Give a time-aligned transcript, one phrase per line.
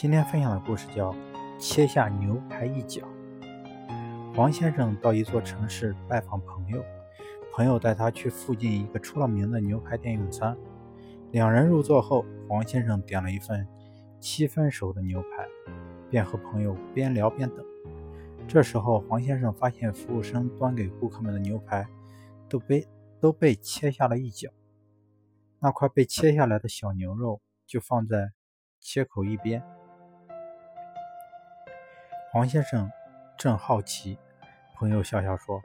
[0.00, 1.12] 今天分享的故事叫
[1.58, 3.02] 《切下牛排一角》。
[4.32, 6.84] 黄先生到一座城市拜访朋友，
[7.52, 10.56] 朋友带他去附近一个出了名的牛排店用餐。
[11.32, 13.66] 两人入座后，黄先生点了一份
[14.20, 15.48] 七分熟的牛排，
[16.08, 17.58] 便和朋友边聊边等。
[18.46, 21.84] 这时候，黄先生发现服务生端给顾客们的牛排
[22.48, 22.86] 都被
[23.18, 24.48] 都被切下了一角，
[25.58, 28.30] 那块被切下来的小牛肉就放在
[28.78, 29.60] 切口一边。
[32.30, 32.92] 黄先生
[33.38, 34.18] 正好奇，
[34.74, 35.62] 朋友笑笑说：“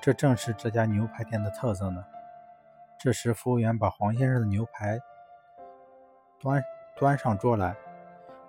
[0.00, 2.06] 这正是这家牛排店的特色呢。”
[2.96, 5.00] 这时，服务员把黄先生的牛排
[6.38, 6.62] 端
[6.96, 7.74] 端上桌来。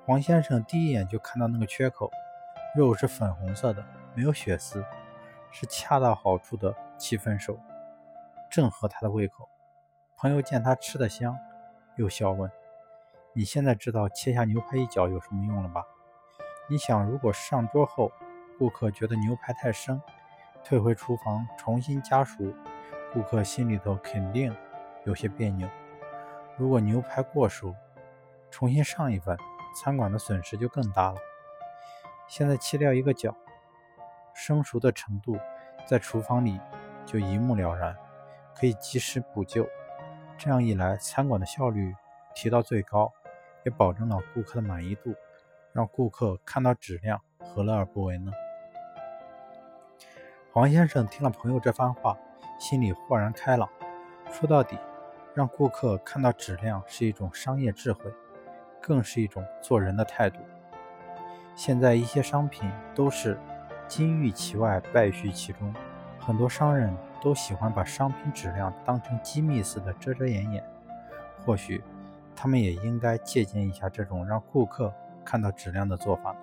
[0.06, 2.12] 黄先生第一眼就看到那个缺口，
[2.76, 4.86] 肉是粉红色的，没有血丝，
[5.50, 7.60] 是恰到好处的七分熟，
[8.52, 9.50] 正合他的胃口。
[10.18, 11.36] 朋友见他吃得香，
[11.96, 12.52] 又笑问
[13.34, 15.84] ：“你现在知道切下牛排一角有什么用了吧？”
[16.72, 18.12] 你想，如果上桌后
[18.60, 20.00] 顾客觉得牛排太生，
[20.64, 22.54] 退回厨房重新加熟，
[23.12, 24.56] 顾客心里头肯定
[25.04, 25.68] 有些别扭。
[26.58, 27.74] 如果牛排过熟，
[28.52, 29.36] 重新上一份，
[29.76, 31.16] 餐馆的损失就更大了。
[32.28, 33.36] 现在切掉一个角，
[34.36, 35.40] 生熟的程度
[35.88, 36.60] 在厨房里
[37.04, 37.98] 就一目了然，
[38.56, 39.68] 可以及时补救。
[40.38, 41.96] 这样一来，餐馆的效率
[42.36, 43.12] 提到最高，
[43.64, 45.16] 也保证了顾客的满意度。
[45.72, 48.32] 让顾客看到质量，何乐而不为呢？
[50.52, 52.18] 黄先生听了朋友这番话，
[52.60, 53.70] 心里豁然开朗。
[54.32, 54.78] 说到底，
[55.36, 58.12] 让顾客看到质量是一种商业智慧，
[58.82, 60.40] 更是一种做人的态度。
[61.56, 63.40] 现在一些商品都是
[63.88, 65.74] 金玉其外，败絮其中，
[66.20, 70.64] 很多商人都喜欢把商品质量当成机密似的遮遮掩掩。
[71.46, 71.84] 或许
[72.36, 74.94] 他们也应该借鉴一下这种让顾客。
[75.26, 76.36] 看到质量的做法。